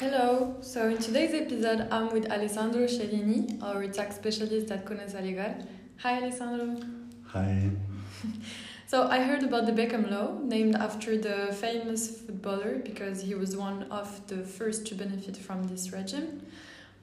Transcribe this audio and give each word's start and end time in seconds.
Hello. 0.00 0.56
So 0.62 0.88
in 0.88 0.96
today's 0.96 1.34
episode, 1.34 1.86
I'm 1.90 2.08
with 2.08 2.32
Alessandro 2.32 2.86
Cellini, 2.86 3.62
our 3.62 3.86
tax 3.86 4.16
specialist 4.16 4.70
at 4.70 4.86
Conesa 4.86 5.20
Legal. 5.22 5.54
Hi, 5.98 6.22
Alessandro. 6.22 6.80
Hi. 7.26 7.70
So 8.86 9.06
I 9.08 9.20
heard 9.22 9.42
about 9.44 9.66
the 9.66 9.72
Beckham 9.72 10.10
Law, 10.10 10.38
named 10.42 10.74
after 10.74 11.18
the 11.18 11.52
famous 11.52 12.22
footballer 12.22 12.78
because 12.78 13.20
he 13.20 13.34
was 13.34 13.54
one 13.54 13.82
of 13.84 14.26
the 14.26 14.38
first 14.38 14.86
to 14.86 14.94
benefit 14.94 15.36
from 15.36 15.68
this 15.68 15.92
regime, 15.92 16.46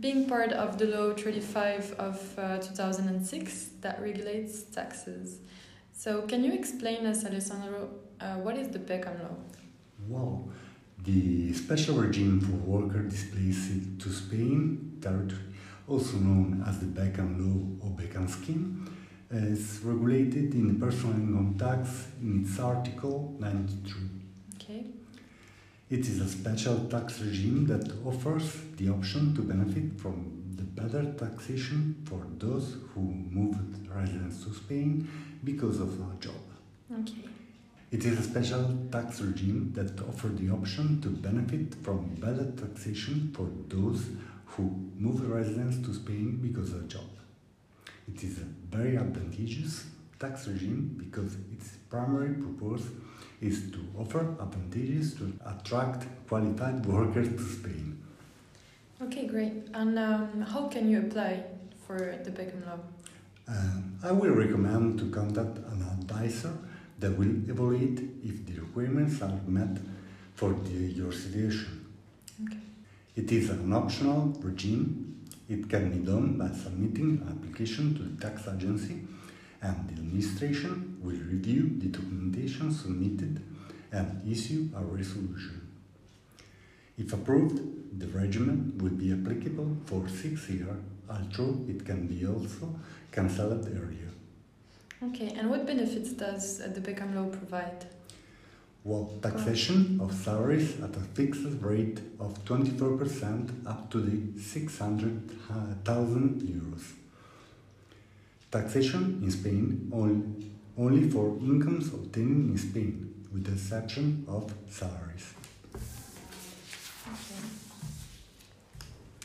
being 0.00 0.26
part 0.26 0.52
of 0.52 0.78
the 0.78 0.86
Law 0.86 1.12
35 1.12 1.92
of 1.98 2.38
uh, 2.38 2.58
2006 2.58 3.68
that 3.82 4.00
regulates 4.00 4.62
taxes. 4.62 5.40
So 5.92 6.22
can 6.22 6.42
you 6.42 6.54
explain 6.54 7.04
us, 7.04 7.26
Alessandro, 7.26 7.90
uh, 8.20 8.36
what 8.36 8.56
is 8.56 8.68
the 8.70 8.78
Beckham 8.78 9.22
Law? 9.22 9.36
Well, 10.08 10.48
the 11.06 11.54
special 11.54 11.94
regime 11.94 12.40
for 12.40 12.56
worker 12.68 13.02
displaced 13.02 14.00
to 14.00 14.12
Spain 14.12 14.98
territory, 15.00 15.54
also 15.88 16.16
known 16.16 16.64
as 16.66 16.80
the 16.80 16.86
Beckham 16.86 17.38
Law 17.38 17.86
or 17.86 17.96
Beckham 17.96 18.28
Scheme, 18.28 18.90
is 19.30 19.80
regulated 19.84 20.54
in 20.54 20.66
the 20.68 20.84
personal 20.84 21.14
income 21.14 21.54
tax 21.58 22.08
in 22.20 22.44
its 22.44 22.58
Article 22.58 23.36
93. 23.38 24.02
Okay. 24.56 24.86
It 25.88 26.00
is 26.00 26.20
a 26.20 26.28
special 26.28 26.86
tax 26.86 27.20
regime 27.20 27.66
that 27.68 27.88
offers 28.04 28.56
the 28.76 28.88
option 28.88 29.32
to 29.36 29.42
benefit 29.42 30.00
from 30.00 30.42
the 30.56 30.64
better 30.64 31.04
taxation 31.12 32.02
for 32.04 32.26
those 32.38 32.78
who 32.92 33.00
moved 33.02 33.88
residence 33.88 34.42
to 34.44 34.52
Spain 34.52 35.08
because 35.44 35.78
of 35.78 35.90
a 36.00 36.20
job. 36.20 36.42
Okay. 37.00 37.28
It 37.92 38.04
is 38.04 38.18
a 38.18 38.22
special 38.22 38.76
tax 38.90 39.20
regime 39.20 39.72
that 39.74 40.00
offers 40.08 40.36
the 40.40 40.50
option 40.50 41.00
to 41.02 41.08
benefit 41.08 41.72
from 41.84 42.16
better 42.16 42.50
taxation 42.50 43.30
for 43.32 43.48
those 43.68 44.06
who 44.46 44.90
move 44.96 45.28
residence 45.30 45.86
to 45.86 45.94
Spain 45.94 46.40
because 46.42 46.72
of 46.72 46.84
a 46.84 46.88
job. 46.88 47.08
It 48.12 48.24
is 48.24 48.38
a 48.38 48.76
very 48.76 48.96
advantageous 48.96 49.84
tax 50.18 50.48
regime 50.48 50.96
because 50.98 51.36
its 51.52 51.76
primary 51.88 52.34
purpose 52.34 52.88
is 53.40 53.70
to 53.70 53.86
offer 53.96 54.34
advantages 54.40 55.14
to 55.14 55.32
attract 55.46 56.06
qualified 56.26 56.84
workers 56.86 57.28
to 57.28 57.44
Spain. 57.44 58.02
Okay, 59.00 59.26
great. 59.28 59.68
And 59.74 59.96
um, 59.96 60.40
how 60.40 60.66
can 60.68 60.90
you 60.90 61.00
apply 61.00 61.44
for 61.86 61.98
the 62.24 62.30
Beckham 62.32 62.66
Law? 62.66 62.80
Um, 63.46 63.96
I 64.02 64.10
will 64.10 64.34
recommend 64.34 64.98
to 64.98 65.10
contact 65.10 65.58
an 65.58 65.86
advisor 66.00 66.56
that 66.98 67.16
will 67.18 67.34
evaluate 67.48 68.00
if 68.24 68.46
the 68.46 68.60
requirements 68.60 69.20
are 69.22 69.40
met 69.46 69.78
for 70.34 70.52
the, 70.52 70.70
your 70.70 71.12
situation. 71.12 71.86
Okay. 72.44 72.58
It 73.14 73.32
is 73.32 73.50
an 73.50 73.72
optional 73.72 74.36
regime. 74.40 75.24
It 75.48 75.68
can 75.68 75.90
be 75.90 76.04
done 76.04 76.36
by 76.38 76.48
submitting 76.48 77.22
an 77.22 77.28
application 77.30 77.94
to 77.94 78.02
the 78.02 78.20
tax 78.20 78.48
agency, 78.48 79.00
and 79.62 79.88
the 79.88 80.00
administration 80.00 80.98
will 81.02 81.16
review 81.16 81.70
the 81.78 81.86
documentation 81.86 82.72
submitted 82.72 83.42
and 83.92 84.22
issue 84.30 84.68
a 84.76 84.82
resolution. 84.82 85.62
If 86.98 87.12
approved, 87.12 87.60
the 87.98 88.08
regime 88.08 88.76
will 88.78 88.90
be 88.90 89.12
applicable 89.12 89.76
for 89.86 90.08
six 90.08 90.48
years, 90.48 90.76
although 91.08 91.64
it 91.68 91.84
can 91.84 92.06
be 92.06 92.26
also 92.26 92.74
cancelled 93.12 93.66
earlier. 93.66 94.10
Okay, 95.02 95.34
and 95.36 95.50
what 95.50 95.66
benefits 95.66 96.12
does 96.12 96.62
uh, 96.62 96.68
the 96.68 96.80
Beckham 96.80 97.14
Law 97.14 97.28
provide? 97.28 97.84
Well, 98.82 99.12
taxation 99.20 100.00
of 100.00 100.14
salaries 100.14 100.80
at 100.80 100.96
a 100.96 101.00
fixed 101.00 101.42
rate 101.60 102.00
of 102.18 102.42
24% 102.46 103.66
up 103.66 103.90
to 103.90 104.00
the 104.00 104.40
600,000 104.40 106.40
euros. 106.42 106.92
Taxation 108.50 109.20
in 109.22 109.30
Spain 109.30 109.90
only, 109.92 110.22
only 110.78 111.10
for 111.10 111.36
incomes 111.40 111.92
obtained 111.92 112.50
in 112.50 112.56
Spain, 112.56 113.26
with 113.32 113.44
the 113.44 113.52
exception 113.52 114.24
of 114.28 114.50
salaries. 114.70 115.34
Okay. 115.74 115.84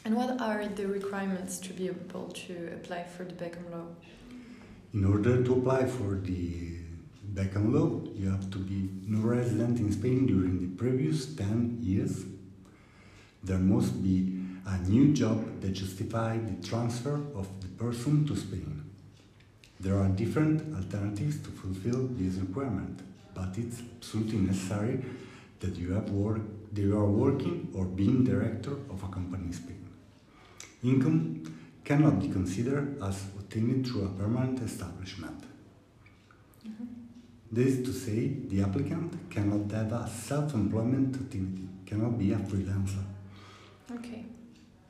And 0.03 0.15
what 0.15 0.41
are 0.41 0.67
the 0.67 0.87
requirements 0.87 1.59
to 1.59 1.73
be 1.73 1.87
able 1.87 2.27
to 2.29 2.71
apply 2.73 3.03
for 3.03 3.23
the 3.23 3.33
Beckham 3.33 3.69
Law? 3.71 3.85
In 4.93 5.05
order 5.05 5.41
to 5.41 5.53
apply 5.53 5.85
for 5.85 6.15
the 6.15 6.79
Beckham 7.33 7.73
Law, 7.73 8.01
you 8.13 8.29
have 8.29 8.51
to 8.51 8.57
be 8.57 8.89
no 9.07 9.19
resident 9.19 9.79
in 9.79 9.89
Spain 9.89 10.25
during 10.25 10.59
the 10.59 10.75
previous 10.75 11.33
10 11.33 11.77
years. 11.81 12.25
There 13.41 13.57
must 13.57 14.03
be 14.03 14.37
a 14.65 14.77
new 14.79 15.13
job 15.13 15.61
that 15.61 15.71
justifies 15.71 16.41
the 16.43 16.67
transfer 16.67 17.15
of 17.33 17.47
the 17.61 17.67
person 17.69 18.27
to 18.27 18.35
Spain. 18.35 18.83
There 19.79 19.97
are 19.97 20.09
different 20.09 20.75
alternatives 20.75 21.39
to 21.39 21.49
fulfill 21.51 22.09
this 22.11 22.35
requirement, 22.35 22.99
but 23.33 23.57
it's 23.57 23.81
absolutely 23.95 24.39
necessary 24.39 25.05
that 25.61 25.77
you 25.77 25.93
have 25.93 26.09
work, 26.09 26.41
that 26.73 26.81
you 26.81 26.97
are 26.97 27.09
working 27.09 27.69
or 27.73 27.85
being 27.85 28.25
director 28.25 28.73
of 28.89 29.01
a 29.03 29.07
company 29.07 29.45
in 29.45 29.53
Spain. 29.53 29.87
Income 30.83 31.55
cannot 31.85 32.19
be 32.19 32.27
considered 32.27 33.01
as 33.01 33.23
obtained 33.51 33.85
through 33.87 34.05
a 34.05 34.09
permanent 34.09 34.61
establishment. 34.61 35.43
Mhm. 36.65 36.87
This 37.51 37.67
is 37.73 37.85
to 37.85 37.93
say, 37.93 38.19
the 38.47 38.61
applicant 38.61 39.29
cannot 39.29 39.71
have 39.71 39.91
a 39.91 40.07
self-employment 40.07 41.15
activity, 41.15 41.67
cannot 41.85 42.17
be 42.17 42.31
a 42.31 42.37
freelancer. 42.37 43.03
Okay. 43.91 44.25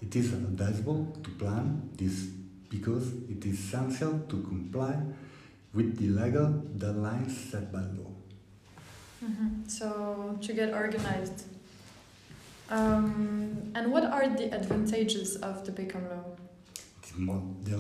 It 0.02 0.16
is 0.16 0.34
advisable 0.34 1.06
to 1.24 1.30
plan 1.32 1.90
this 1.98 2.28
because 2.70 3.14
it 3.30 3.46
is 3.46 3.60
essential 3.60 4.20
to 4.30 4.42
comply 4.44 4.96
with 5.74 5.98
the 5.98 6.08
legal 6.10 6.50
deadlines 6.78 7.32
set 7.50 7.72
by 7.72 7.82
law. 7.98 8.12
hmm 9.22 9.50
So 9.68 10.38
to 10.42 10.54
get 10.54 10.74
organized. 10.74 11.46
Um, 12.70 13.72
and 13.76 13.92
what 13.92 14.04
are 14.06 14.28
the 14.30 14.48
advantages 14.60 15.36
of 15.38 15.66
the 15.66 15.72
Beckham 15.72 16.10
Law? 16.10 16.26
The 17.14 17.22
mo- 17.22 17.56
the 17.64 17.74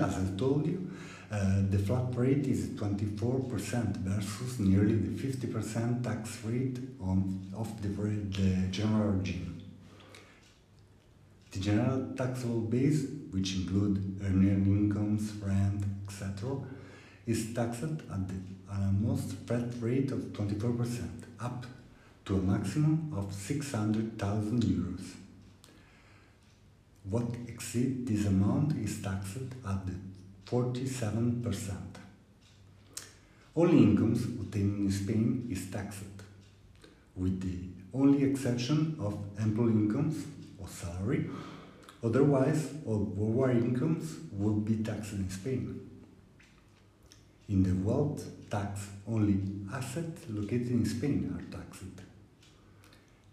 as 0.00 0.16
I 0.16 0.36
told 0.36 0.66
you, 0.66 0.90
uh, 1.30 1.62
the 1.70 1.78
flat 1.78 2.14
rate 2.16 2.46
is 2.46 2.68
24% 2.68 3.96
versus 3.98 4.58
nearly 4.58 4.94
the 4.94 5.14
50% 5.22 6.02
tax 6.02 6.38
rate 6.44 6.78
on, 7.00 7.46
of 7.54 7.82
the, 7.82 7.88
the 7.88 8.68
general 8.70 9.10
regime. 9.10 9.62
The 11.50 11.60
general 11.60 12.12
taxable 12.16 12.60
base, 12.60 13.06
which 13.30 13.56
include 13.56 14.20
earned 14.24 14.66
incomes, 14.66 15.32
rent, 15.42 15.84
etc., 16.06 16.56
is 17.26 17.52
taxed 17.54 17.82
at 17.82 18.28
the 18.28 18.34
almost 18.72 19.32
flat 19.46 19.68
rate 19.80 20.10
of 20.12 20.20
24%, 20.32 21.08
up 21.40 21.66
to 22.24 22.36
a 22.36 22.40
maximum 22.40 23.12
of 23.14 23.34
600,000 23.34 24.62
euros. 24.62 25.14
What 27.10 27.34
exceeds 27.46 28.10
this 28.10 28.26
amount 28.26 28.76
is 28.76 29.00
taxed 29.00 29.38
at 29.66 29.86
47%. 30.44 31.72
All 33.54 33.70
incomes 33.70 34.24
obtained 34.24 34.86
in 34.86 34.92
Spain 34.92 35.48
is 35.50 35.70
taxed, 35.70 36.04
with 37.16 37.40
the 37.40 37.58
only 37.94 38.24
exception 38.24 38.96
of 39.00 39.18
employee 39.38 39.72
incomes 39.72 40.26
or 40.58 40.68
salary. 40.68 41.30
Otherwise, 42.04 42.74
all 42.84 42.98
worldwide 42.98 43.56
incomes 43.56 44.16
would 44.32 44.64
be 44.66 44.76
taxed 44.84 45.14
in 45.14 45.30
Spain. 45.30 45.80
In 47.48 47.62
the 47.62 47.72
wealth 47.88 48.22
tax, 48.50 48.86
only 49.06 49.40
assets 49.72 50.22
located 50.28 50.70
in 50.70 50.84
Spain 50.84 51.34
are 51.34 51.56
taxed. 51.56 52.07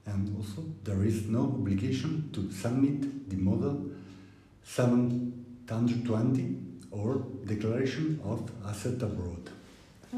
And 0.05 0.35
also, 0.37 0.63
there 0.83 1.03
is 1.03 1.27
no 1.27 1.43
obligation 1.43 2.29
to 2.33 2.51
submit 2.51 3.29
the 3.29 3.37
model 3.37 3.89
720 4.63 6.57
or 6.91 7.25
declaration 7.45 8.19
of 8.23 8.51
asset 8.65 9.01
abroad. 9.01 9.49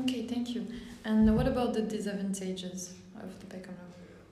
Okay, 0.04 0.28
thank 0.28 0.50
you. 0.54 0.68
And 1.06 1.36
what 1.36 1.48
about 1.48 1.74
the 1.74 1.82
disadvantages 1.82 2.94
of 3.16 3.40
the 3.40 3.46
Beckham 3.46 3.70
Law? 3.70 3.88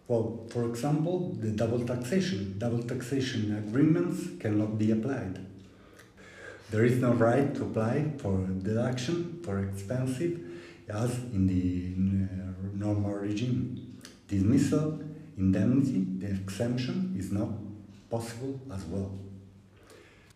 Well, 0.08 0.46
for 0.50 0.66
example, 0.66 1.36
the 1.40 1.50
double 1.50 1.86
taxation. 1.86 2.60
Double 2.60 2.84
taxation 2.84 3.58
agreements 3.58 4.28
cannot 4.40 4.78
be 4.78 4.92
applied. 4.92 5.40
There 6.70 6.84
is 6.84 7.00
no 7.00 7.14
right 7.14 7.54
to 7.56 7.64
apply 7.64 8.12
for 8.18 8.46
deduction 8.62 9.40
for 9.44 9.64
expensive 9.64 10.40
as 10.90 11.18
in 11.34 11.48
the 11.48 12.26
uh, 12.26 12.54
normal 12.76 13.14
regime. 13.14 13.98
Dismissal, 14.28 15.00
indemnity, 15.38 16.06
the 16.20 16.28
exemption 16.28 17.16
is 17.18 17.32
not 17.32 17.50
possible 18.10 18.60
as 18.74 18.84
well. 18.86 19.12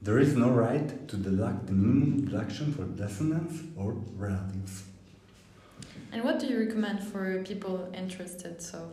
There 0.02 0.20
is 0.20 0.36
no 0.36 0.50
right 0.50 1.08
to 1.10 1.18
deduct 1.18 1.68
the 1.68 1.74
minimum 1.74 2.26
deduction 2.26 2.74
for 2.74 2.86
descendants 2.86 3.62
or 3.76 3.94
relatives. 4.16 4.84
And 6.12 6.24
what 6.24 6.40
do 6.40 6.48
you 6.48 6.60
recommend 6.60 7.04
for 7.04 7.44
people 7.44 7.92
interested? 7.94 8.62
So, 8.62 8.92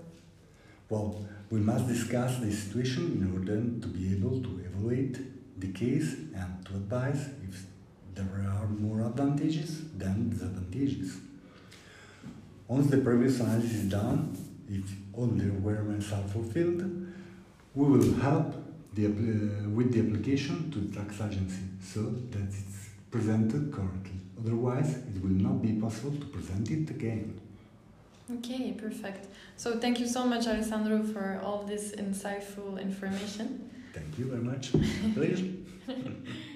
Well, 0.88 1.25
we 1.50 1.61
must 1.61 1.88
discuss 1.88 2.38
the 2.38 2.53
situation 2.53 3.05
in 3.23 3.32
order 3.32 3.56
to 3.56 3.88
be 3.88 4.12
able 4.17 4.41
to 4.43 4.61
evaluate 4.64 5.17
the 5.61 5.73
case 5.73 6.14
and 6.35 6.67
to 6.67 6.75
advise 6.75 7.29
if 7.49 7.67
there 8.14 8.44
are 8.49 8.67
more 8.69 9.00
advantages 9.06 9.82
than 9.97 10.31
disadvantages. 10.31 11.17
Once 12.69 12.88
the 12.91 12.99
previous 12.99 13.38
analysis 13.41 13.73
is 13.73 13.85
done, 13.85 14.37
if 14.70 14.84
all 15.12 15.26
the 15.26 15.50
requirements 15.50 16.12
are 16.12 16.22
fulfilled, 16.28 16.82
we 17.74 17.84
will 17.84 18.14
help 18.14 18.54
the, 18.94 19.06
uh, 19.06 19.68
with 19.70 19.92
the 19.92 20.00
application 20.00 20.70
to 20.70 20.78
the 20.78 20.96
tax 20.96 21.20
agency 21.20 21.62
so 21.80 22.02
that 22.30 22.42
it's 22.42 22.88
presented 23.10 23.72
correctly. 23.72 24.20
Otherwise, 24.38 24.96
it 24.96 25.22
will 25.22 25.30
not 25.30 25.62
be 25.62 25.72
possible 25.72 26.16
to 26.16 26.26
present 26.26 26.70
it 26.70 26.90
again. 26.90 27.40
Okay, 28.38 28.72
perfect. 28.72 29.28
So 29.56 29.78
thank 29.78 30.00
you 30.00 30.06
so 30.06 30.24
much, 30.24 30.46
Alessandro, 30.46 31.02
for 31.04 31.40
all 31.44 31.62
this 31.62 31.92
insightful 31.92 32.80
information. 32.80 33.70
Thank 33.92 34.19
you 34.19 34.26
very 34.26 34.42
much. 34.42 34.72
Pleasure. 35.14 35.52